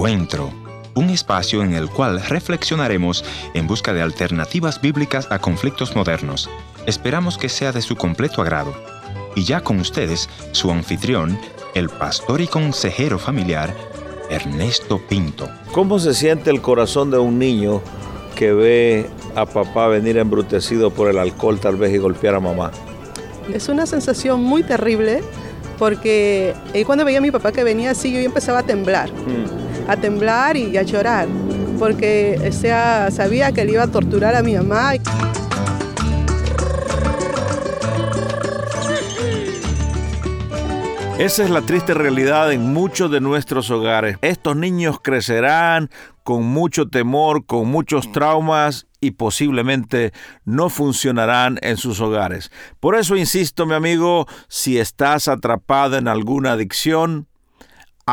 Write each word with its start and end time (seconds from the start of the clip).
Encuentro, 0.00 0.50
un 0.94 1.10
espacio 1.10 1.62
en 1.62 1.74
el 1.74 1.90
cual 1.90 2.22
reflexionaremos 2.22 3.22
en 3.52 3.66
busca 3.66 3.92
de 3.92 4.00
alternativas 4.00 4.80
bíblicas 4.80 5.28
a 5.30 5.40
conflictos 5.40 5.94
modernos. 5.94 6.48
Esperamos 6.86 7.36
que 7.36 7.50
sea 7.50 7.70
de 7.70 7.82
su 7.82 7.96
completo 7.96 8.40
agrado. 8.40 8.72
Y 9.36 9.44
ya 9.44 9.60
con 9.60 9.78
ustedes, 9.78 10.30
su 10.52 10.70
anfitrión, 10.70 11.38
el 11.74 11.90
pastor 11.90 12.40
y 12.40 12.46
consejero 12.46 13.18
familiar, 13.18 13.76
Ernesto 14.30 15.02
Pinto. 15.06 15.50
¿Cómo 15.72 15.98
se 15.98 16.14
siente 16.14 16.48
el 16.48 16.62
corazón 16.62 17.10
de 17.10 17.18
un 17.18 17.38
niño 17.38 17.82
que 18.36 18.54
ve 18.54 19.10
a 19.34 19.44
papá 19.44 19.88
venir 19.88 20.16
embrutecido 20.16 20.88
por 20.90 21.10
el 21.10 21.18
alcohol 21.18 21.60
tal 21.60 21.76
vez 21.76 21.92
y 21.92 21.98
golpear 21.98 22.36
a 22.36 22.40
mamá? 22.40 22.70
Es 23.52 23.68
una 23.68 23.84
sensación 23.84 24.42
muy 24.42 24.62
terrible 24.62 25.22
porque 25.78 26.54
eh, 26.72 26.86
cuando 26.86 27.04
veía 27.04 27.18
a 27.18 27.20
mi 27.20 27.30
papá 27.30 27.52
que 27.52 27.64
venía 27.64 27.90
así, 27.90 28.10
yo 28.10 28.18
empezaba 28.20 28.60
a 28.60 28.62
temblar, 28.62 29.10
a 29.88 29.96
temblar 29.96 30.56
y 30.56 30.76
a 30.76 30.82
llorar, 30.82 31.28
porque 31.78 32.50
sea, 32.52 33.10
sabía 33.10 33.52
que 33.52 33.62
él 33.62 33.70
iba 33.70 33.84
a 33.84 33.88
torturar 33.88 34.34
a 34.34 34.42
mi 34.42 34.54
mamá. 34.54 34.94
Esa 41.20 41.44
es 41.44 41.50
la 41.50 41.60
triste 41.60 41.92
realidad 41.92 42.50
en 42.50 42.72
muchos 42.72 43.10
de 43.10 43.20
nuestros 43.20 43.70
hogares. 43.70 44.16
Estos 44.22 44.56
niños 44.56 45.00
crecerán 45.02 45.90
con 46.22 46.44
mucho 46.44 46.88
temor, 46.88 47.44
con 47.44 47.68
muchos 47.68 48.10
traumas 48.10 48.86
y 49.02 49.10
posiblemente 49.10 50.12
no 50.46 50.70
funcionarán 50.70 51.58
en 51.60 51.76
sus 51.76 52.00
hogares. 52.00 52.50
Por 52.80 52.94
eso 52.94 53.16
insisto, 53.16 53.66
mi 53.66 53.74
amigo, 53.74 54.26
si 54.48 54.78
estás 54.78 55.28
atrapado 55.28 55.98
en 55.98 56.08
alguna 56.08 56.52
adicción, 56.52 57.28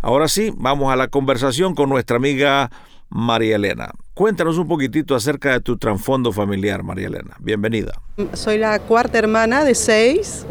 Ahora 0.00 0.28
sí, 0.28 0.52
vamos 0.56 0.92
a 0.92 0.96
la 0.96 1.08
conversación 1.08 1.74
con 1.74 1.88
nuestra 1.88 2.18
amiga 2.18 2.70
María 3.10 3.56
Elena. 3.56 3.90
Cuéntanos 4.14 4.58
un 4.58 4.68
poquitito 4.68 5.14
acerca 5.14 5.52
de 5.52 5.60
tu 5.60 5.76
trasfondo 5.76 6.32
familiar, 6.32 6.82
María 6.82 7.08
Elena. 7.08 7.36
Bienvenida. 7.40 7.92
Soy 8.32 8.58
la 8.58 8.78
cuarta 8.80 9.18
hermana 9.18 9.64
de 9.64 9.74
seis 9.74 10.46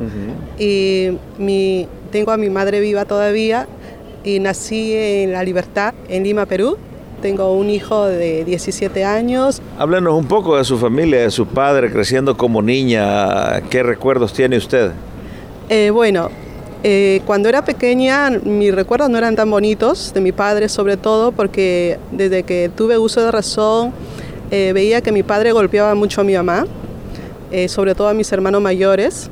y 0.58 1.18
mi, 1.38 1.88
tengo 2.12 2.32
a 2.32 2.38
mi 2.38 2.50
madre 2.50 2.80
viva 2.80 3.06
todavía 3.06 3.68
y 4.24 4.40
nací 4.40 4.94
en 4.94 5.32
La 5.32 5.44
Libertad, 5.44 5.94
en 6.10 6.24
Lima, 6.24 6.46
Perú. 6.46 6.78
Tengo 7.22 7.52
un 7.54 7.72
hijo 7.72 8.06
de 8.06 8.46
17 8.46 9.04
años. 9.04 9.60
Háblenos 9.80 10.14
un 10.14 10.26
poco 10.26 10.58
de 10.58 10.64
su 10.64 10.78
familia, 10.78 11.22
de 11.22 11.32
su 11.32 11.48
padre 11.48 11.92
creciendo 11.92 12.38
como 12.38 12.62
niña. 12.62 13.62
¿Qué 13.72 13.82
recuerdos 13.82 14.34
tiene 14.34 14.58
usted? 14.58 14.92
Eh, 15.68 15.90
bueno, 15.90 16.30
eh, 16.84 17.22
cuando 17.26 17.50
era 17.50 17.66
pequeña 17.66 18.30
mis 18.30 18.74
recuerdos 18.74 19.10
no 19.10 19.18
eran 19.18 19.36
tan 19.36 19.50
bonitos, 19.50 20.14
de 20.14 20.22
mi 20.22 20.32
padre 20.32 20.70
sobre 20.70 20.96
todo, 20.96 21.32
porque 21.32 21.98
desde 22.12 22.44
que 22.44 22.70
tuve 22.74 23.00
uso 23.00 23.22
de 23.22 23.32
razón 23.32 23.92
eh, 24.52 24.72
veía 24.74 25.02
que 25.02 25.12
mi 25.12 25.24
padre 25.24 25.52
golpeaba 25.54 25.96
mucho 25.96 26.22
a 26.22 26.24
mi 26.24 26.36
mamá, 26.36 26.68
sobre 27.68 27.96
todo 27.96 28.10
a 28.10 28.14
mis 28.14 28.32
hermanos 28.32 28.62
mayores. 28.62 29.32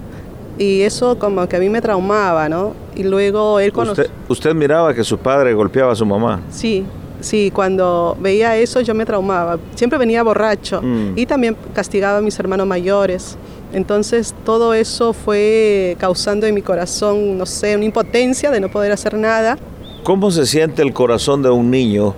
Y 0.58 0.82
eso 0.82 1.20
como 1.20 1.48
que 1.48 1.58
a 1.58 1.60
mí 1.60 1.70
me 1.70 1.82
traumaba, 1.82 2.48
¿no? 2.48 2.74
Y 2.96 3.04
luego 3.04 3.60
él 3.60 3.74
conoció... 3.74 4.06
¿Usted, 4.06 4.16
¿Usted 4.30 4.56
miraba 4.56 4.94
que 4.94 5.04
su 5.04 5.18
padre 5.18 5.54
golpeaba 5.54 5.92
a 5.92 5.96
su 5.96 6.06
mamá? 6.06 6.40
Sí, 6.50 6.86
Sí, 7.26 7.50
cuando 7.52 8.16
veía 8.20 8.56
eso 8.56 8.82
yo 8.82 8.94
me 8.94 9.04
traumaba. 9.04 9.58
Siempre 9.74 9.98
venía 9.98 10.22
borracho 10.22 10.80
mm. 10.80 11.14
y 11.18 11.26
también 11.26 11.58
castigaba 11.74 12.20
a 12.20 12.22
mis 12.22 12.38
hermanos 12.38 12.68
mayores. 12.68 13.36
Entonces 13.74 14.36
todo 14.46 14.76
eso 14.76 15.12
fue 15.12 15.98
causando 16.00 16.46
en 16.46 16.54
mi 16.54 16.62
corazón, 16.62 17.36
no 17.36 17.48
sé, 17.48 17.76
una 17.76 17.86
impotencia 17.86 18.52
de 18.52 18.60
no 18.60 18.70
poder 18.70 18.92
hacer 18.92 19.16
nada. 19.16 19.58
¿Cómo 20.04 20.30
se 20.30 20.46
siente 20.46 20.84
el 20.84 20.94
corazón 20.94 21.42
de 21.42 21.50
un 21.50 21.72
niño 21.72 22.14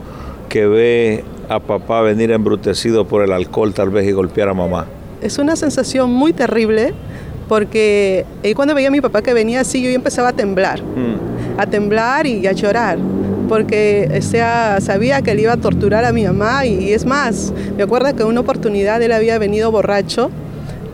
que 0.49 0.67
ve 0.67 1.23
a 1.47 1.61
papá 1.61 2.01
venir 2.01 2.31
embrutecido 2.31 3.07
por 3.07 3.23
el 3.23 3.31
alcohol 3.31 3.73
tal 3.73 3.89
vez 3.89 4.05
y 4.09 4.11
golpear 4.11 4.49
a 4.49 4.53
mamá? 4.53 4.87
Es 5.21 5.37
una 5.37 5.55
sensación 5.55 6.11
muy 6.11 6.33
terrible 6.33 6.93
porque 7.47 8.25
eh, 8.43 8.53
cuando 8.55 8.75
veía 8.75 8.89
a 8.89 8.91
mi 8.91 8.99
papá 8.99 9.21
que 9.21 9.33
venía 9.33 9.61
así 9.61 9.81
yo 9.81 9.89
empezaba 9.89 10.27
a 10.27 10.33
temblar, 10.33 10.81
mm. 10.81 11.61
a 11.61 11.65
temblar 11.65 12.27
y 12.27 12.45
a 12.45 12.51
llorar 12.51 12.97
porque 13.47 14.19
sea, 14.21 14.79
sabía 14.81 15.21
que 15.21 15.31
él 15.31 15.39
iba 15.39 15.53
a 15.53 15.57
torturar 15.57 16.05
a 16.05 16.11
mi 16.11 16.23
mamá 16.23 16.65
y, 16.65 16.93
es 16.93 17.05
más, 17.05 17.53
me 17.75 17.83
acuerdo 17.83 18.15
que 18.15 18.23
una 18.23 18.41
oportunidad 18.41 19.01
él 19.01 19.11
había 19.11 19.37
venido 19.39 19.71
borracho, 19.71 20.29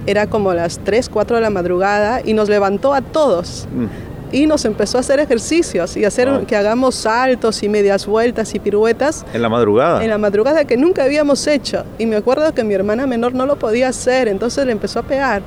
era 0.06 0.28
como 0.28 0.53
las 0.53 0.80
3, 0.80 1.09
4 1.09 1.38
de 1.38 1.42
la 1.42 1.50
madrugada 1.50 2.22
y 2.24 2.34
nos 2.34 2.50
levantó 2.50 2.94
a 2.94 3.02
todos. 3.02 3.68
Mm. 3.74 4.36
Y 4.36 4.47
nos 4.47 4.66
empezó 4.66 4.97
a 4.97 5.02
hacer 5.02 5.19
ejercicios 5.19 5.96
y 5.96 6.06
hacer 6.06 6.46
que 6.47 6.56
hagamos 6.56 6.96
saltos 6.96 7.62
y 7.62 7.69
medias 7.69 8.08
vueltas 8.08 8.56
y 8.56 8.59
piruetas. 8.59 9.24
¿En 9.31 9.44
la 9.44 9.50
madrugada? 9.50 10.03
En 10.03 10.09
la 10.09 10.18
madrugada 10.18 10.66
que 10.66 10.75
nunca 10.75 11.03
habíamos 11.03 11.46
hecho. 11.46 11.84
Y 12.00 12.08
me 12.08 12.16
acuerdo 12.16 12.52
que 12.52 12.63
mi 12.63 12.74
hermana 12.74 13.06
menor 13.06 13.36
no 13.36 13.46
lo 13.46 13.58
podía 13.58 13.90
hacer, 13.90 14.28
entonces 14.28 14.66
le 14.66 14.72
empezó 14.72 15.00
a 15.00 15.03
pegar. 15.03 15.44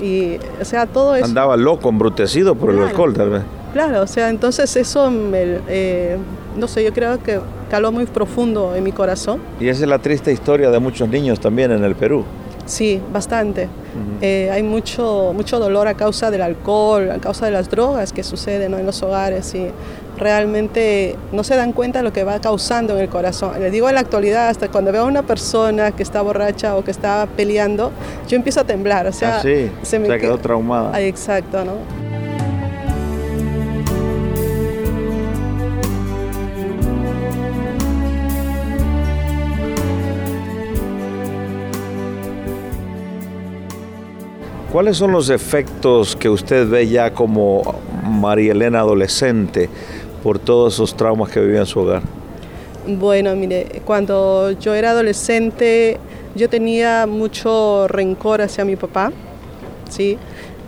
Y, 0.00 0.38
o 0.58 0.64
sea, 0.64 0.86
todo 0.86 1.14
eso. 1.16 1.26
Andaba 1.26 1.58
loco, 1.58 1.90
embrutecido 1.90 2.54
por 2.54 2.70
el 2.70 2.80
alcohol, 2.82 3.12
tal 3.12 3.28
vez. 3.28 3.42
Claro, 3.72 4.02
o 4.02 4.06
sea, 4.06 4.30
entonces 4.30 4.74
eso, 4.76 5.10
eh, 5.32 6.16
no 6.56 6.66
sé, 6.68 6.82
yo 6.82 6.92
creo 6.92 7.22
que 7.22 7.40
caló 7.70 7.92
muy 7.92 8.06
profundo 8.06 8.74
en 8.74 8.82
mi 8.82 8.92
corazón. 8.92 9.40
Y 9.60 9.68
esa 9.68 9.84
es 9.84 9.88
la 9.88 9.98
triste 9.98 10.32
historia 10.32 10.70
de 10.70 10.78
muchos 10.78 11.08
niños 11.08 11.38
también 11.38 11.70
en 11.70 11.84
el 11.84 11.94
Perú. 11.94 12.24
Sí, 12.66 13.00
bastante. 13.12 13.68
Eh, 14.20 14.48
hay 14.52 14.62
mucho, 14.62 15.32
mucho 15.34 15.58
dolor 15.58 15.88
a 15.88 15.94
causa 15.94 16.30
del 16.30 16.42
alcohol, 16.42 17.10
a 17.10 17.18
causa 17.18 17.46
de 17.46 17.52
las 17.52 17.68
drogas 17.68 18.12
que 18.12 18.22
suceden 18.22 18.74
en 18.74 18.86
los 18.86 19.02
hogares 19.02 19.52
y 19.54 19.66
realmente 20.16 21.16
no 21.32 21.42
se 21.42 21.56
dan 21.56 21.72
cuenta 21.72 21.98
de 21.98 22.04
lo 22.04 22.12
que 22.12 22.22
va 22.22 22.40
causando 22.40 22.94
en 22.94 23.00
el 23.00 23.08
corazón. 23.08 23.60
Les 23.60 23.72
digo 23.72 23.88
en 23.88 23.96
la 23.96 24.02
actualidad, 24.02 24.48
hasta 24.48 24.68
cuando 24.68 24.92
veo 24.92 25.02
a 25.02 25.06
una 25.06 25.22
persona 25.22 25.90
que 25.90 26.04
está 26.04 26.22
borracha 26.22 26.76
o 26.76 26.84
que 26.84 26.92
está 26.92 27.26
peleando, 27.36 27.90
yo 28.28 28.36
empiezo 28.36 28.60
a 28.60 28.64
temblar. 28.64 29.06
O 29.08 29.12
sea, 29.12 29.38
ah, 29.38 29.42
se 29.82 29.98
me 29.98 30.18
quedó 30.18 30.38
traumada. 30.38 31.00
exacto, 31.00 31.64
¿no? 31.64 32.09
¿Cuáles 44.72 44.98
son 44.98 45.10
los 45.10 45.30
efectos 45.30 46.14
que 46.14 46.28
usted 46.28 46.68
ve 46.68 46.86
ya 46.86 47.12
como 47.12 47.80
María 48.04 48.52
Elena 48.52 48.78
adolescente 48.78 49.68
por 50.22 50.38
todos 50.38 50.74
esos 50.74 50.96
traumas 50.96 51.28
que 51.28 51.40
vivía 51.40 51.58
en 51.58 51.66
su 51.66 51.80
hogar? 51.80 52.02
Bueno, 52.86 53.34
mire, 53.34 53.82
cuando 53.84 54.52
yo 54.52 54.72
era 54.72 54.90
adolescente 54.90 55.98
yo 56.36 56.48
tenía 56.48 57.08
mucho 57.08 57.88
rencor 57.88 58.42
hacia 58.42 58.64
mi 58.64 58.76
papá, 58.76 59.10
¿sí? 59.88 60.16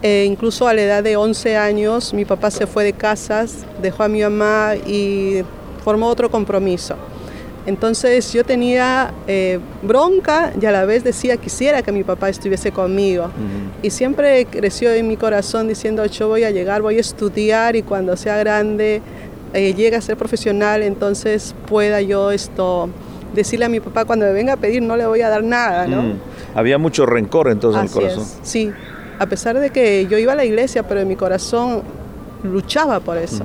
E 0.02 0.24
incluso 0.24 0.66
a 0.66 0.74
la 0.74 0.82
edad 0.82 1.04
de 1.04 1.16
11 1.16 1.56
años 1.56 2.12
mi 2.12 2.24
papá 2.24 2.50
se 2.50 2.66
fue 2.66 2.82
de 2.82 2.94
casas, 2.94 3.64
dejó 3.80 4.02
a 4.02 4.08
mi 4.08 4.20
mamá 4.22 4.74
y 4.84 5.42
formó 5.84 6.08
otro 6.08 6.28
compromiso. 6.28 6.96
Entonces 7.64 8.32
yo 8.32 8.44
tenía 8.44 9.12
eh, 9.28 9.60
bronca 9.82 10.52
y 10.60 10.66
a 10.66 10.72
la 10.72 10.84
vez 10.84 11.04
decía 11.04 11.36
quisiera 11.36 11.82
que 11.82 11.92
mi 11.92 12.02
papá 12.02 12.28
estuviese 12.28 12.72
conmigo. 12.72 13.30
Y 13.82 13.90
siempre 13.90 14.46
creció 14.46 14.92
en 14.92 15.06
mi 15.06 15.16
corazón 15.16 15.68
diciendo 15.68 16.04
yo 16.06 16.28
voy 16.28 16.44
a 16.44 16.50
llegar, 16.50 16.82
voy 16.82 16.96
a 16.96 17.00
estudiar 17.00 17.76
y 17.76 17.82
cuando 17.82 18.16
sea 18.16 18.36
grande 18.36 19.00
eh, 19.54 19.74
llegue 19.74 19.96
a 19.96 20.00
ser 20.00 20.16
profesional, 20.16 20.82
entonces 20.82 21.54
pueda 21.68 22.00
yo 22.00 22.32
esto 22.32 22.88
decirle 23.34 23.66
a 23.66 23.68
mi 23.68 23.80
papá 23.80 24.04
cuando 24.04 24.26
me 24.26 24.32
venga 24.32 24.54
a 24.54 24.56
pedir 24.56 24.82
no 24.82 24.96
le 24.96 25.06
voy 25.06 25.22
a 25.22 25.28
dar 25.28 25.44
nada, 25.44 25.86
¿no? 25.86 26.02
Mm. 26.02 26.12
Había 26.54 26.78
mucho 26.78 27.06
rencor 27.06 27.48
entonces 27.48 27.80
en 27.80 27.86
el 27.86 27.92
corazón. 27.92 28.26
Sí, 28.42 28.72
a 29.18 29.26
pesar 29.26 29.58
de 29.58 29.70
que 29.70 30.06
yo 30.08 30.18
iba 30.18 30.32
a 30.32 30.36
la 30.36 30.44
iglesia, 30.44 30.82
pero 30.82 31.00
en 31.00 31.08
mi 31.08 31.16
corazón 31.16 31.82
luchaba 32.42 33.00
por 33.00 33.18
eso. 33.18 33.44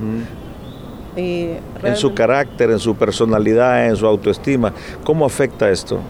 En 1.18 1.96
su 1.96 2.14
carácter, 2.14 2.70
en 2.70 2.78
su 2.78 2.94
personalidad, 2.94 3.86
en 3.86 3.96
su 3.96 4.06
autoestima, 4.06 4.72
¿cómo 5.04 5.24
afecta 5.26 5.70
esto? 5.70 6.00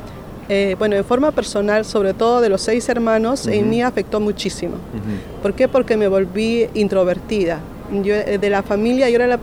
Eh, 0.48 0.76
bueno, 0.78 0.96
en 0.96 1.04
forma 1.04 1.30
personal, 1.30 1.84
sobre 1.84 2.14
todo 2.14 2.40
de 2.40 2.48
los 2.48 2.62
seis 2.62 2.88
hermanos, 2.88 3.46
en 3.46 3.68
mí 3.68 3.82
afectó 3.82 4.18
muchísimo. 4.18 4.76
¿Por 5.42 5.54
qué? 5.54 5.68
Porque 5.68 5.96
me 5.96 6.08
volví 6.08 6.68
introvertida. 6.74 7.60
Yo, 8.02 8.14
eh, 8.14 8.38
de 8.38 8.50
la 8.50 8.62
familia 8.62 9.08
yo 9.08 9.16
era 9.16 9.38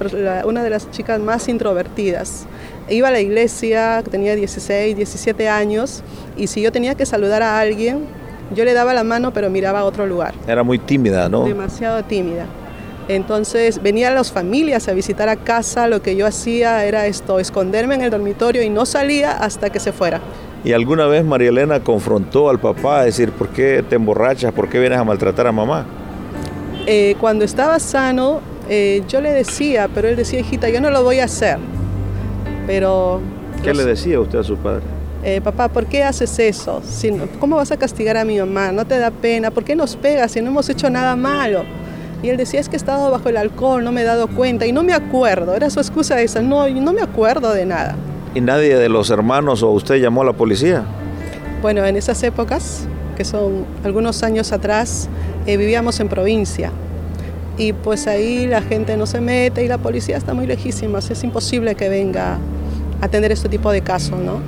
una 0.46 0.64
de 0.64 0.70
las 0.70 0.90
chicas 0.92 1.20
más 1.20 1.48
introvertidas. 1.48 2.46
Iba 2.90 3.08
a 3.08 3.12
la 3.12 3.20
iglesia, 3.20 4.04
tenía 4.10 4.36
16, 4.36 4.96
17 4.96 5.50
años, 5.50 6.04
y 6.38 6.48
si 6.48 6.62
yo 6.62 6.72
tenía 6.72 6.96
que 6.96 7.06
saludar 7.06 7.42
a 7.42 7.60
alguien, 7.60 8.06
yo 8.54 8.64
le 8.64 8.74
daba 8.74 8.94
la 8.94 9.04
mano 9.04 9.32
pero 9.34 9.50
miraba 9.50 9.80
a 9.80 9.84
otro 9.86 10.06
lugar. 10.06 10.34
Era 10.48 10.64
muy 10.64 10.80
tímida, 10.80 11.30
¿no? 11.30 11.46
Demasiado 11.46 12.04
tímida. 12.04 12.46
Entonces 13.08 13.82
venían 13.84 14.16
las 14.16 14.32
familias 14.32 14.88
a 14.88 14.94
visitar 14.94 15.30
a 15.30 15.36
casa, 15.36 15.88
lo 15.88 16.02
que 16.02 16.16
yo 16.16 16.26
hacía 16.26 16.86
era 16.86 17.06
esto, 17.06 17.40
esconderme 17.40 17.96
en 17.96 18.02
el 18.02 18.10
dormitorio 18.10 18.64
y 18.64 18.70
no 18.70 18.86
salía 18.86 19.32
hasta 19.32 19.70
que 19.70 19.80
se 19.80 19.92
fuera. 19.92 20.22
¿Y 20.64 20.74
alguna 20.74 21.06
vez 21.06 21.24
María 21.24 21.50
Elena 21.50 21.82
confrontó 21.82 22.50
al 22.50 22.60
papá 22.60 23.02
a 23.02 23.06
decir, 23.06 23.32
¿por 23.32 23.50
qué 23.50 23.84
te 23.88 23.96
emborrachas? 23.96 24.52
¿Por 24.52 24.68
qué 24.68 24.80
vienes 24.80 24.98
a 24.98 25.04
maltratar 25.04 25.46
a 25.46 25.52
mamá? 25.52 25.86
Eh, 26.88 27.16
cuando 27.20 27.46
estaba 27.46 27.78
sano, 27.78 28.42
eh, 28.68 29.04
yo 29.08 29.22
le 29.22 29.32
decía, 29.32 29.88
pero 29.94 30.08
él 30.08 30.16
decía, 30.16 30.40
hijita, 30.40 30.68
yo 30.70 30.82
no 30.82 30.90
lo 30.90 31.04
voy 31.04 31.20
a 31.20 31.26
hacer. 31.26 31.60
Pero... 32.66 33.22
¿Qué 33.64 33.76
le 33.76 33.86
decía 33.86 34.20
usted 34.20 34.40
a 34.40 34.44
su 34.44 34.58
padre? 34.58 34.82
Eh, 35.24 35.42
papá, 35.42 35.68
¿por 35.68 35.86
qué 35.86 36.04
haces 36.04 36.38
eso? 36.40 36.82
¿Cómo 37.40 37.58
vas 37.58 37.72
a 37.72 37.78
castigar 37.78 38.18
a 38.18 38.26
mi 38.26 38.40
mamá? 38.40 38.72
¿No 38.72 38.86
te 38.86 38.98
da 38.98 39.12
pena? 39.12 39.52
¿Por 39.52 39.64
qué 39.64 39.76
nos 39.76 39.96
pegas 39.96 40.32
si 40.32 40.42
no 40.42 40.50
hemos 40.50 40.68
hecho 40.70 40.90
nada 40.90 41.16
malo? 41.16 41.64
Y 42.24 42.30
él 42.30 42.38
decía, 42.38 42.60
es 42.60 42.70
que 42.70 42.76
he 42.76 42.78
estado 42.78 43.12
bajo 43.12 43.30
el 43.30 43.38
alcohol, 43.38 43.84
no 43.84 43.92
me 43.92 44.02
he 44.02 44.06
dado 44.06 44.28
cuenta 44.28 44.66
y 44.66 44.72
no 44.72 44.84
me 44.84 44.94
acuerdo. 44.94 45.56
Era 45.56 45.70
su 45.70 45.80
excusa 45.80 46.22
esa, 46.22 46.42
no, 46.42 46.68
no 46.68 46.94
me 46.94 47.02
acuerdo 47.02 47.54
de 47.54 47.66
nada. 47.66 47.96
¿Y 48.34 48.42
nadie 48.42 48.78
de 48.78 48.90
los 48.90 49.10
hermanos 49.10 49.64
o 49.64 49.70
usted 49.72 49.96
llamó 49.96 50.22
a 50.24 50.26
la 50.26 50.34
policía? 50.34 50.84
Bueno, 51.62 51.86
en 51.86 51.96
esas 51.96 52.22
épocas, 52.24 52.88
que 53.16 53.24
son 53.24 53.66
algunos 53.84 54.24
años 54.24 54.52
atrás, 54.52 55.08
eh, 55.46 55.58
vivíamos 55.58 56.00
en 56.00 56.10
provincia 56.10 56.72
y 57.58 57.74
pues 57.74 58.08
ahí 58.08 58.48
la 58.48 58.62
gente 58.62 58.98
no 58.98 59.06
se 59.06 59.22
mete 59.22 59.64
y 59.64 59.68
la 59.68 59.78
policía 59.78 60.18
está 60.18 60.34
muy 60.34 60.46
lejísima, 60.46 61.00
es 61.00 61.24
imposible 61.24 61.76
que 61.76 61.90
venga 61.90 62.34
a 63.02 63.06
atender 63.06 63.32
este 63.32 63.50
tipo 63.50 63.72
de 63.72 63.82
casos, 63.82 64.20
¿no? 64.20 64.40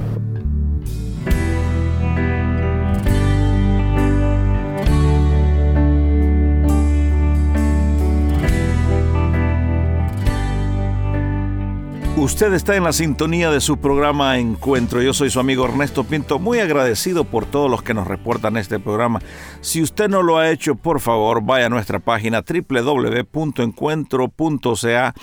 Usted 12.17 12.51
está 12.53 12.75
en 12.75 12.83
la 12.83 12.91
sintonía 12.93 13.51
de 13.51 13.61
su 13.61 13.77
programa 13.77 14.39
Encuentro. 14.39 15.03
Yo 15.03 15.13
soy 15.13 15.29
su 15.29 15.39
amigo 15.39 15.65
Ernesto 15.65 16.03
Pinto, 16.03 16.39
muy 16.39 16.57
agradecido 16.57 17.25
por 17.25 17.45
todos 17.45 17.69
los 17.69 17.83
que 17.83 17.93
nos 17.93 18.07
reportan 18.07 18.57
este 18.57 18.79
programa. 18.79 19.19
Si 19.61 19.83
usted 19.83 20.09
no 20.09 20.23
lo 20.23 20.39
ha 20.39 20.49
hecho, 20.49 20.73
por 20.73 20.99
favor, 20.99 21.43
vaya 21.43 21.67
a 21.67 21.69
nuestra 21.69 21.99
página 21.99 22.41
www.encuentro.ca 22.41 25.13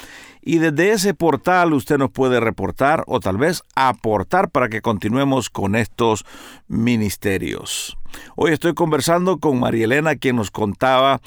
y 0.40 0.58
desde 0.58 0.92
ese 0.92 1.14
portal 1.14 1.72
usted 1.72 1.98
nos 1.98 2.12
puede 2.12 2.38
reportar 2.38 3.02
o 3.08 3.18
tal 3.18 3.38
vez 3.38 3.64
aportar 3.74 4.50
para 4.50 4.68
que 4.68 4.80
continuemos 4.80 5.50
con 5.50 5.74
estos 5.74 6.24
ministerios. 6.68 7.98
Hoy 8.36 8.52
estoy 8.52 8.74
conversando 8.74 9.38
con 9.38 9.58
María 9.58 9.86
Elena, 9.86 10.14
quien 10.14 10.36
nos 10.36 10.52
contaba 10.52 11.20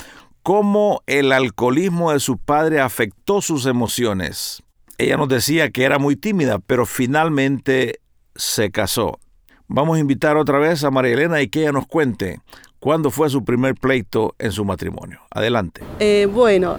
cómo 0.43 1.01
el 1.07 1.33
alcoholismo 1.33 2.13
de 2.13 2.21
su 2.21 2.37
padre 2.37 2.79
afectó 2.79 3.41
sus 3.41 3.65
emociones. 3.65 4.63
Ella 4.99 5.15
nos 5.15 5.29
decía 5.29 5.69
que 5.69 5.83
era 5.83 5.99
muy 5.99 6.15
tímida, 6.15 6.57
pero 6.57 6.87
finalmente 6.87 7.99
se 8.35 8.71
casó. 8.71 9.19
Vamos 9.67 9.97
a 9.97 9.99
invitar 9.99 10.37
otra 10.37 10.57
vez 10.57 10.83
a 10.83 10.89
María 10.89 11.13
Elena 11.13 11.39
y 11.39 11.49
que 11.49 11.61
ella 11.61 11.71
nos 11.71 11.85
cuente 11.85 12.39
cuándo 12.79 13.11
fue 13.11 13.29
su 13.29 13.45
primer 13.45 13.75
pleito 13.75 14.33
en 14.39 14.51
su 14.51 14.65
matrimonio. 14.65 15.19
Adelante. 15.29 15.81
Eh, 15.99 16.27
bueno, 16.33 16.77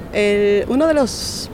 uno 0.69 0.87
de 0.89 0.95
los, 0.95 1.49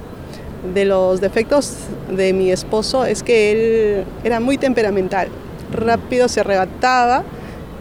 de 0.73 0.87
los 0.87 1.21
defectos 1.21 1.77
de 2.11 2.33
mi 2.33 2.51
esposo 2.51 3.05
es 3.05 3.23
que 3.23 3.51
él 3.99 4.05
era 4.23 4.41
muy 4.41 4.57
temperamental, 4.57 5.29
rápido 5.71 6.29
se 6.29 6.41
arrebataba 6.41 7.25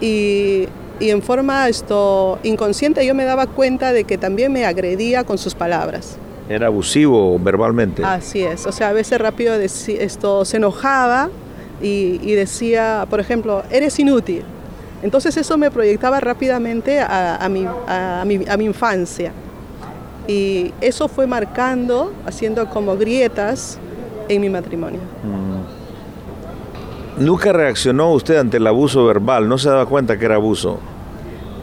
y, 0.01 0.67
y 0.99 1.09
en 1.09 1.21
forma 1.21 1.69
esto, 1.69 2.37
inconsciente 2.43 3.05
yo 3.05 3.15
me 3.15 3.23
daba 3.23 3.47
cuenta 3.47 3.93
de 3.93 4.03
que 4.03 4.17
también 4.17 4.51
me 4.51 4.65
agredía 4.65 5.23
con 5.23 5.37
sus 5.37 5.55
palabras. 5.55 6.17
Era 6.49 6.67
abusivo 6.67 7.39
verbalmente. 7.39 8.03
Así 8.03 8.43
es, 8.43 8.65
o 8.65 8.71
sea, 8.71 8.89
a 8.89 8.93
veces 8.93 9.19
rápido 9.19 9.55
esto 9.55 10.45
se 10.45 10.57
enojaba 10.57 11.29
y, 11.81 12.33
decía, 12.33 13.05
por 13.09 13.19
ejemplo, 13.19 13.63
eres 13.69 13.99
inútil. 13.99 14.43
Entonces 15.01 15.35
eso 15.35 15.57
me 15.57 15.69
proyectaba 15.69 16.19
rápidamente 16.21 17.01
a, 17.01 17.47
mi, 17.49 17.65
a, 17.87 18.23
mi, 18.25 18.65
infancia. 18.65 19.33
Y 20.27 20.73
eso 20.79 21.09
fue 21.09 21.27
marcando, 21.27 22.13
haciendo 22.25 22.69
como 22.69 22.95
grietas 22.95 23.77
en 24.29 24.39
mi 24.39 24.49
matrimonio. 24.49 25.01
Mm. 25.23 25.83
¿Nunca 27.25 27.51
reaccionó 27.51 28.11
usted 28.11 28.37
ante 28.37 28.57
el 28.57 28.65
abuso 28.65 29.05
verbal? 29.05 29.47
¿No 29.47 29.57
se 29.57 29.69
daba 29.69 29.85
cuenta 29.85 30.17
que 30.17 30.25
era 30.25 30.35
abuso? 30.35 30.79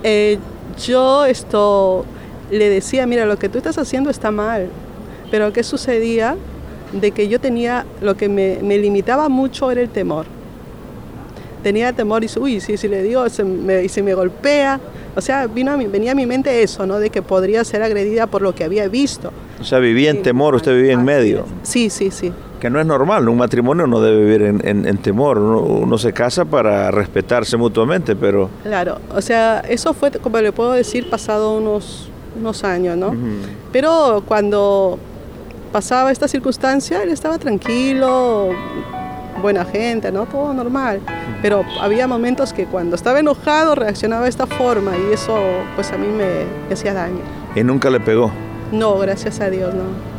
Eh, 0.03 0.39
yo 0.79 1.25
esto 1.25 2.05
le 2.51 2.69
decía, 2.69 3.07
mira, 3.07 3.25
lo 3.27 3.39
que 3.39 3.49
tú 3.49 3.59
estás 3.59 3.79
haciendo 3.79 4.11
está 4.11 4.31
mal. 4.31 4.69
Pero 5.31 5.53
¿qué 5.53 5.63
sucedía? 5.63 6.37
De 6.93 7.13
que 7.13 7.29
yo 7.29 7.41
tenía, 7.41 7.87
lo 8.01 8.17
que 8.17 8.29
me, 8.29 8.79
limitaba 8.79 9.29
mucho 9.29 9.71
era 9.71 9.81
el 9.81 9.89
temor. 9.89 10.27
Tenía 11.63 11.93
temor 11.93 12.23
y 12.23 12.27
dice, 12.27 12.41
uy, 12.41 12.61
si, 12.61 12.77
si 12.77 12.89
le 12.89 13.03
digo, 13.03 13.29
se 13.29 13.45
me, 13.45 13.89
se 13.89 14.03
me 14.03 14.15
golpea. 14.15 14.81
O 15.15 15.21
sea, 15.21 15.47
vino 15.47 15.73
a 15.73 15.77
venía 15.77 16.13
a 16.13 16.15
mi 16.15 16.27
mente 16.27 16.63
eso, 16.63 16.87
¿no? 16.87 16.99
De 16.99 17.11
que 17.11 17.23
podría 17.23 17.63
ser 17.65 17.83
agredida 17.83 18.27
por 18.27 18.43
lo 18.43 18.55
que 18.55 18.65
había 18.65 18.89
visto. 18.89 19.31
O 19.61 19.65
sea, 19.65 19.79
vivía 19.79 20.11
en 20.11 20.23
temor, 20.23 20.55
usted 20.55 20.75
vivía 20.75 20.95
en 20.95 21.05
medio. 21.05 21.45
Sí, 21.63 21.91
sí, 21.91 22.11
sí. 22.11 22.33
Que 22.61 22.71
no 22.71 22.81
es 22.81 22.87
normal, 22.87 23.29
un 23.29 23.39
matrimonio 23.39 23.87
no 23.87 24.01
debe 24.01 24.23
vivir 24.23 24.43
en, 24.43 24.99
temor, 24.99 25.39
uno, 25.39 25.97
se 25.97 26.13
casa 26.13 26.45
para 26.45 26.91
respetarse 26.91 27.57
mutuamente, 27.57 28.15
pero... 28.15 28.51
Claro, 28.63 28.99
o 29.15 29.23
sea, 29.23 29.61
eso 29.61 29.95
fue, 29.95 30.11
como 30.11 30.39
le 30.39 30.53
puedo 30.53 30.73
decir, 30.73 31.09
pasado 31.09 31.57
unos 31.57 32.10
unos 32.39 32.65
años, 32.65 32.97
¿no? 32.97 33.15
Pero 33.73 34.23
cuando 34.27 34.99
pasaba 35.73 36.11
esta 36.11 36.29
circunstancia, 36.29 37.03
él 37.03 37.11
estaba 37.11 37.39
tranquilo, 37.39 38.51
buena 39.41 39.65
gente, 39.65 40.13
¿no? 40.13 40.27
Todo 40.27 40.53
normal. 40.53 41.01
Pero 41.43 41.65
había 41.81 42.07
momentos 42.07 42.53
que 42.53 42.67
cuando 42.67 42.97
estaba 42.97 43.21
enojado 43.21 43.75
reaccionaba 43.75 44.25
de 44.25 44.31
esta 44.31 44.47
forma 44.47 44.93
y 44.97 45.13
eso 45.13 45.37
pues 45.75 45.93
a 45.93 45.99
mí 45.99 46.09
me 46.09 46.73
hacía 46.73 46.95
daño. 46.95 47.21
¿Y 47.55 47.63
nunca 47.65 47.91
le 47.91 48.01
pegó? 48.01 48.31
No, 48.73 48.99
gracias 48.99 49.41
a 49.41 49.51
Dios, 49.51 49.75
no. 49.75 50.10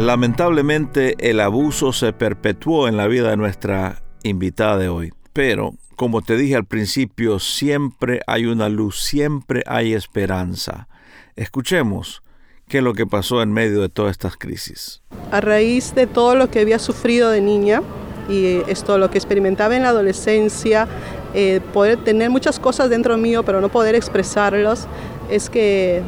Lamentablemente 0.00 1.14
el 1.18 1.40
abuso 1.40 1.92
se 1.92 2.14
perpetuó 2.14 2.88
en 2.88 2.96
la 2.96 3.06
vida 3.06 3.28
de 3.28 3.36
nuestra 3.36 4.00
invitada 4.22 4.78
de 4.78 4.88
hoy. 4.88 5.12
Pero, 5.34 5.74
como 5.94 6.22
te 6.22 6.38
dije 6.38 6.56
al 6.56 6.64
principio, 6.64 7.38
siempre 7.38 8.22
hay 8.26 8.46
una 8.46 8.70
luz, 8.70 8.98
siempre 8.98 9.62
hay 9.66 9.92
esperanza. 9.92 10.88
Escuchemos 11.36 12.22
qué 12.66 12.78
es 12.78 12.82
lo 12.82 12.94
que 12.94 13.06
pasó 13.06 13.42
en 13.42 13.52
medio 13.52 13.82
de 13.82 13.90
todas 13.90 14.12
estas 14.12 14.38
crisis. 14.38 15.02
A 15.32 15.42
raíz 15.42 15.94
de 15.94 16.06
todo 16.06 16.34
lo 16.34 16.50
que 16.50 16.60
había 16.60 16.78
sufrido 16.78 17.28
de 17.28 17.42
niña 17.42 17.82
y 18.26 18.62
esto 18.68 18.96
lo 18.96 19.10
que 19.10 19.18
experimentaba 19.18 19.76
en 19.76 19.82
la 19.82 19.90
adolescencia, 19.90 20.88
eh, 21.34 21.60
poder 21.74 22.02
tener 22.02 22.30
muchas 22.30 22.58
cosas 22.58 22.88
dentro 22.88 23.18
mío 23.18 23.42
pero 23.42 23.60
no 23.60 23.68
poder 23.68 23.94
expresarlos, 23.94 24.86
es 25.28 25.50
que 25.50 26.00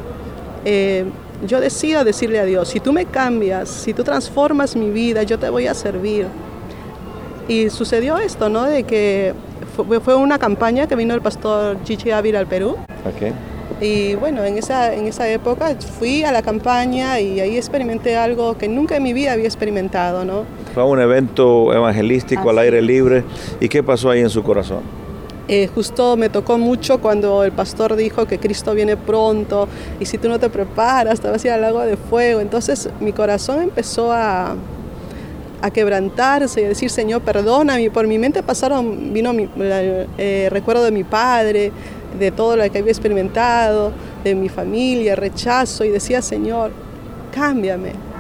eh, 0.64 1.04
yo 1.46 1.61
decido 1.61 2.04
decirle 2.04 2.38
a 2.38 2.44
Dios, 2.44 2.68
si 2.68 2.80
tú 2.80 2.92
me 2.92 3.06
cambias, 3.06 3.68
si 3.68 3.94
tú 3.94 4.04
transformas 4.04 4.76
mi 4.76 4.90
vida, 4.90 5.22
yo 5.22 5.38
te 5.38 5.49
voy 5.50 5.66
a 5.66 5.75
servir. 5.75 6.26
Y 7.49 7.70
sucedió 7.70 8.18
esto, 8.18 8.49
¿no? 8.49 8.64
De 8.64 8.84
que 8.84 9.34
fue, 10.04 10.14
una 10.14 10.38
campaña 10.38 10.87
que 10.87 10.94
vino 10.94 11.14
el 11.14 11.20
pastor 11.20 11.82
Chichi 11.84 12.11
Ávila 12.11 12.38
al 12.38 12.46
Perú. 12.46 12.76
Okay. 13.14 13.32
Y 13.80 14.14
bueno, 14.14 14.44
en 14.44 14.58
esa, 14.58 14.94
en 14.94 15.06
esa 15.08 15.28
época 15.28 15.75
fui 15.99 16.22
a 16.22 16.30
la 16.30 16.42
campaña 16.42 17.18
y 17.18 17.40
ahí 17.40 17.56
experimenté 17.56 18.16
algo 18.16 18.56
que 18.56 18.68
nunca 18.68 18.96
en 18.96 19.02
mi 19.02 19.12
vida 19.12 19.32
había 19.32 19.46
experimentado, 19.46 20.25
¿no? 20.25 20.44
Fue 20.72 20.84
un 20.84 21.00
evento 21.00 21.72
evangelístico 21.75 22.49
al 22.50 22.58
aire 22.58 22.80
libre. 22.80 23.25
¿Y 23.61 23.68
qué 23.68 23.82
pasó 23.82 24.11
ahí 24.11 24.20
en 24.20 24.30
su 24.30 24.42
corazón? 24.44 25.01
Eh, 25.54 25.66
justo 25.66 26.16
me 26.16 26.30
tocó 26.30 26.56
mucho 26.56 26.99
cuando 26.99 27.44
el 27.44 27.52
pastor 27.52 27.94
dijo 27.94 28.26
que 28.26 28.38
Cristo 28.38 28.73
viene 28.73 28.97
pronto 28.97 29.68
y 30.00 30.06
si 30.06 30.16
tú 30.16 30.30
no 30.30 30.40
te 30.40 30.49
preparas 30.49 31.21
te 31.21 31.28
vas 31.28 31.44
a 31.44 31.47
ir 31.47 31.52
al 31.52 31.61
lago 31.61 31.80
de 31.80 31.99
fuego. 31.99 32.40
Entonces 32.40 32.88
mi 33.00 33.12
corazón 33.12 33.61
empezó 33.61 34.11
a, 34.12 34.56
a 35.61 35.71
quebrantarse 35.71 36.62
y 36.62 36.64
a 36.64 36.68
decir, 36.68 36.88
Señor, 36.88 37.21
perdóname. 37.21 37.90
Por 37.90 38.06
mi 38.06 38.16
mente 38.16 38.42
pasaron, 38.42 39.12
vino 39.12 39.35
mi, 39.35 39.47
eh, 40.16 40.49
recuerdo 40.50 40.85
de 40.85 40.90
mi 40.90 41.04
padre, 41.04 41.71
de 42.18 42.30
todo 42.30 42.56
lo 42.56 42.62
que 42.71 42.78
había 42.78 42.90
experimentado, 42.90 43.92
de 44.25 44.35
mi 44.35 44.49
familia, 44.49 45.16
rechazo, 45.16 45.85
y 45.85 45.90
decía, 45.90 46.23
Señor, 46.23 46.71
cámbiame. 47.30 48.12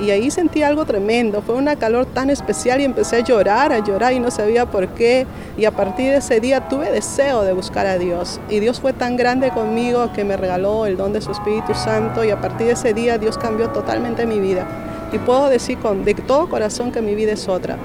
Y 0.00 0.10
ahí 0.10 0.30
sentí 0.30 0.62
algo 0.62 0.86
tremendo, 0.86 1.42
fue 1.42 1.56
una 1.56 1.76
calor 1.76 2.06
tan 2.06 2.30
especial 2.30 2.80
y 2.80 2.84
empecé 2.84 3.16
a 3.16 3.20
llorar, 3.20 3.72
a 3.72 3.80
llorar 3.80 4.14
y 4.14 4.20
no 4.20 4.30
sabía 4.30 4.64
por 4.64 4.88
qué. 4.88 5.26
Y 5.58 5.66
a 5.66 5.72
partir 5.72 6.10
de 6.10 6.16
ese 6.16 6.40
día 6.40 6.68
tuve 6.68 6.90
deseo 6.90 7.42
de 7.42 7.52
buscar 7.52 7.86
a 7.86 7.98
Dios. 7.98 8.40
Y 8.48 8.60
Dios 8.60 8.80
fue 8.80 8.94
tan 8.94 9.16
grande 9.16 9.50
conmigo 9.50 10.10
que 10.14 10.24
me 10.24 10.38
regaló 10.38 10.86
el 10.86 10.96
don 10.96 11.12
de 11.12 11.20
su 11.20 11.32
Espíritu 11.32 11.74
Santo 11.74 12.24
y 12.24 12.30
a 12.30 12.40
partir 12.40 12.68
de 12.68 12.72
ese 12.72 12.94
día 12.94 13.18
Dios 13.18 13.36
cambió 13.36 13.68
totalmente 13.70 14.24
mi 14.24 14.40
vida. 14.40 14.66
Y 15.12 15.18
puedo 15.18 15.48
decir 15.48 15.78
con, 15.78 16.04
de 16.04 16.14
todo 16.14 16.48
corazón 16.48 16.92
que 16.92 17.02
mi 17.02 17.14
vida 17.14 17.32
es 17.32 17.46
otra. 17.48 17.76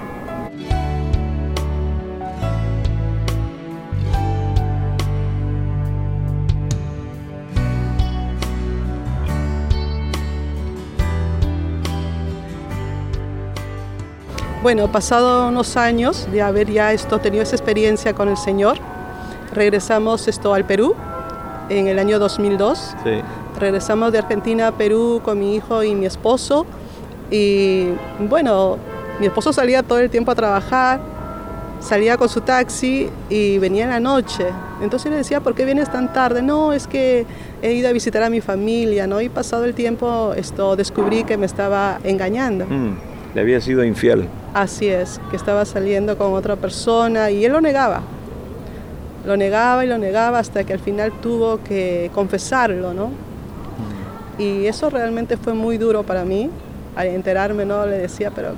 Bueno, 14.66 14.90
pasado 14.90 15.46
unos 15.46 15.76
años 15.76 16.26
de 16.32 16.42
haber 16.42 16.68
ya 16.72 16.92
esto, 16.92 17.20
tenido 17.20 17.44
esa 17.44 17.54
experiencia 17.54 18.14
con 18.14 18.28
el 18.28 18.36
Señor, 18.36 18.78
regresamos 19.52 20.26
esto 20.26 20.54
al 20.54 20.64
Perú 20.64 20.96
en 21.68 21.86
el 21.86 22.00
año 22.00 22.18
2002. 22.18 22.96
Regresamos 23.60 24.10
de 24.10 24.18
Argentina 24.18 24.66
a 24.66 24.72
Perú 24.72 25.20
con 25.24 25.38
mi 25.38 25.54
hijo 25.54 25.84
y 25.84 25.94
mi 25.94 26.04
esposo. 26.06 26.66
Y 27.30 27.90
bueno, 28.28 28.76
mi 29.20 29.26
esposo 29.26 29.52
salía 29.52 29.84
todo 29.84 30.00
el 30.00 30.10
tiempo 30.10 30.32
a 30.32 30.34
trabajar, 30.34 30.98
salía 31.78 32.16
con 32.16 32.28
su 32.28 32.40
taxi 32.40 33.08
y 33.30 33.58
venía 33.58 33.84
en 33.84 33.90
la 33.90 34.00
noche. 34.00 34.46
Entonces 34.82 35.12
le 35.12 35.18
decía, 35.18 35.38
¿por 35.38 35.54
qué 35.54 35.64
vienes 35.64 35.92
tan 35.92 36.12
tarde? 36.12 36.42
No, 36.42 36.72
es 36.72 36.88
que 36.88 37.24
he 37.62 37.72
ido 37.72 37.88
a 37.88 37.92
visitar 37.92 38.24
a 38.24 38.30
mi 38.30 38.40
familia, 38.40 39.06
¿no? 39.06 39.20
Y 39.20 39.28
pasado 39.28 39.64
el 39.64 39.74
tiempo 39.74 40.34
esto 40.36 40.74
descubrí 40.74 41.22
que 41.22 41.36
me 41.36 41.46
estaba 41.46 42.00
engañando. 42.02 42.66
Mm, 42.66 43.15
le 43.36 43.42
había 43.42 43.60
sido 43.60 43.84
infiel. 43.84 44.26
Así 44.54 44.88
es, 44.88 45.20
que 45.28 45.36
estaba 45.36 45.66
saliendo 45.66 46.16
con 46.16 46.32
otra 46.32 46.56
persona 46.56 47.30
y 47.30 47.44
él 47.44 47.52
lo 47.52 47.60
negaba. 47.60 48.00
Lo 49.26 49.36
negaba 49.36 49.84
y 49.84 49.88
lo 49.88 49.98
negaba 49.98 50.38
hasta 50.38 50.64
que 50.64 50.72
al 50.72 50.78
final 50.78 51.12
tuvo 51.20 51.62
que 51.62 52.10
confesarlo, 52.14 52.94
¿no? 52.94 53.10
Y 54.38 54.64
eso 54.64 54.88
realmente 54.88 55.36
fue 55.36 55.52
muy 55.52 55.76
duro 55.76 56.02
para 56.02 56.24
mí. 56.24 56.48
Al 56.96 57.08
enterarme, 57.08 57.66
¿no? 57.66 57.84
Le 57.84 57.98
decía, 57.98 58.30
pero... 58.34 58.52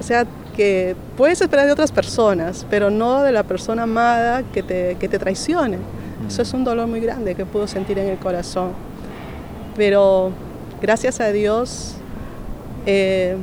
O 0.00 0.02
sea, 0.02 0.26
que 0.56 0.96
puedes 1.16 1.40
esperar 1.40 1.66
de 1.66 1.72
otras 1.72 1.92
personas, 1.92 2.66
pero 2.68 2.90
no 2.90 3.22
de 3.22 3.30
la 3.30 3.44
persona 3.44 3.84
amada 3.84 4.42
que 4.52 4.64
te, 4.64 4.96
que 4.98 5.08
te 5.08 5.20
traicione. 5.20 5.76
Mm. 5.76 6.26
Eso 6.26 6.42
es 6.42 6.52
un 6.54 6.64
dolor 6.64 6.88
muy 6.88 6.98
grande 6.98 7.36
que 7.36 7.46
puedo 7.46 7.68
sentir 7.68 8.00
en 8.00 8.08
el 8.08 8.18
corazón. 8.18 8.72
Pero 9.76 10.32
gracias 10.82 11.20
a 11.20 11.30
Dios, 11.30 11.98
eh, 12.86 13.36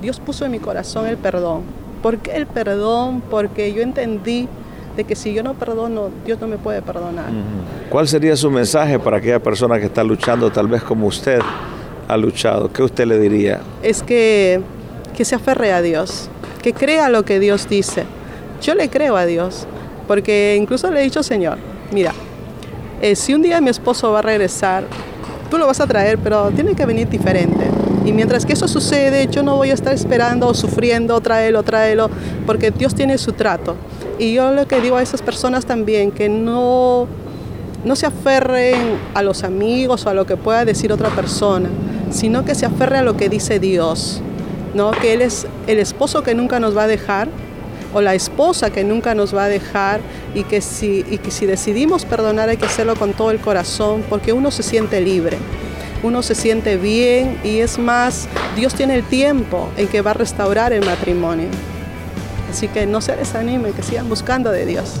Dios 0.00 0.20
puso 0.20 0.44
en 0.44 0.52
mi 0.52 0.58
corazón 0.58 1.06
el 1.06 1.16
perdón. 1.16 1.62
¿Por 2.02 2.18
qué 2.18 2.32
el 2.36 2.46
perdón? 2.46 3.22
Porque 3.30 3.72
yo 3.72 3.82
entendí 3.82 4.48
de 4.96 5.04
que 5.04 5.16
si 5.16 5.32
yo 5.32 5.42
no 5.42 5.54
perdono, 5.54 6.10
Dios 6.24 6.40
no 6.40 6.46
me 6.46 6.58
puede 6.58 6.82
perdonar. 6.82 7.26
¿Cuál 7.90 8.06
sería 8.06 8.36
su 8.36 8.50
mensaje 8.50 8.98
para 8.98 9.16
aquella 9.16 9.40
persona 9.40 9.78
que 9.78 9.86
está 9.86 10.04
luchando, 10.04 10.50
tal 10.50 10.68
vez 10.68 10.82
como 10.82 11.06
usted 11.06 11.40
ha 12.06 12.16
luchado? 12.16 12.70
¿Qué 12.72 12.82
usted 12.82 13.06
le 13.06 13.18
diría? 13.18 13.60
Es 13.82 14.02
que, 14.02 14.60
que 15.16 15.24
se 15.24 15.34
aferre 15.34 15.72
a 15.72 15.82
Dios, 15.82 16.28
que 16.62 16.72
crea 16.72 17.08
lo 17.08 17.24
que 17.24 17.40
Dios 17.40 17.68
dice. 17.68 18.04
Yo 18.62 18.74
le 18.74 18.88
creo 18.88 19.16
a 19.16 19.26
Dios, 19.26 19.66
porque 20.06 20.56
incluso 20.60 20.90
le 20.90 21.00
he 21.00 21.04
dicho, 21.04 21.22
Señor, 21.22 21.58
mira, 21.90 22.12
eh, 23.02 23.16
si 23.16 23.34
un 23.34 23.42
día 23.42 23.60
mi 23.60 23.70
esposo 23.70 24.12
va 24.12 24.20
a 24.20 24.22
regresar, 24.22 24.84
tú 25.50 25.58
lo 25.58 25.66
vas 25.66 25.80
a 25.80 25.86
traer, 25.86 26.18
pero 26.18 26.50
tiene 26.50 26.74
que 26.74 26.86
venir 26.86 27.08
diferente. 27.08 27.73
Y 28.04 28.12
mientras 28.12 28.44
que 28.44 28.52
eso 28.52 28.68
sucede, 28.68 29.28
yo 29.30 29.42
no 29.42 29.56
voy 29.56 29.70
a 29.70 29.74
estar 29.74 29.94
esperando 29.94 30.48
o 30.48 30.54
sufriendo, 30.54 31.18
tráelo, 31.22 31.62
tráelo, 31.62 32.10
porque 32.46 32.70
Dios 32.70 32.94
tiene 32.94 33.16
su 33.16 33.32
trato. 33.32 33.76
Y 34.18 34.34
yo 34.34 34.52
lo 34.52 34.68
que 34.68 34.80
digo 34.80 34.96
a 34.96 35.02
esas 35.02 35.22
personas 35.22 35.64
también, 35.64 36.10
que 36.10 36.28
no, 36.28 37.06
no 37.84 37.96
se 37.96 38.04
aferren 38.04 38.98
a 39.14 39.22
los 39.22 39.42
amigos 39.42 40.04
o 40.04 40.10
a 40.10 40.14
lo 40.14 40.26
que 40.26 40.36
pueda 40.36 40.66
decir 40.66 40.92
otra 40.92 41.08
persona, 41.10 41.70
sino 42.10 42.44
que 42.44 42.54
se 42.54 42.66
aferre 42.66 42.98
a 42.98 43.02
lo 43.02 43.16
que 43.16 43.30
dice 43.30 43.58
Dios, 43.58 44.20
¿no? 44.74 44.90
que 44.90 45.14
Él 45.14 45.22
es 45.22 45.46
el 45.66 45.78
esposo 45.78 46.22
que 46.22 46.34
nunca 46.34 46.60
nos 46.60 46.76
va 46.76 46.82
a 46.84 46.86
dejar 46.86 47.28
o 47.94 48.02
la 48.02 48.14
esposa 48.14 48.70
que 48.70 48.84
nunca 48.84 49.14
nos 49.14 49.34
va 49.34 49.44
a 49.44 49.48
dejar 49.48 50.00
y 50.34 50.42
que 50.42 50.60
si, 50.60 51.06
y 51.08 51.18
que 51.18 51.30
si 51.30 51.46
decidimos 51.46 52.04
perdonar 52.04 52.48
hay 52.48 52.56
que 52.56 52.66
hacerlo 52.66 52.96
con 52.96 53.12
todo 53.12 53.30
el 53.30 53.38
corazón 53.38 54.02
porque 54.10 54.32
uno 54.32 54.50
se 54.50 54.64
siente 54.64 55.00
libre 55.00 55.38
uno 56.04 56.22
se 56.22 56.34
siente 56.34 56.76
bien 56.76 57.40
y 57.42 57.60
es 57.60 57.78
más, 57.78 58.28
Dios 58.56 58.74
tiene 58.74 58.94
el 58.94 59.04
tiempo 59.04 59.70
en 59.78 59.88
que 59.88 60.02
va 60.02 60.10
a 60.10 60.14
restaurar 60.14 60.74
el 60.74 60.84
matrimonio. 60.84 61.48
Así 62.50 62.68
que 62.68 62.84
no 62.84 63.00
se 63.00 63.16
desanimen, 63.16 63.72
que 63.72 63.82
sigan 63.82 64.08
buscando 64.10 64.52
de 64.52 64.66
Dios. 64.66 65.00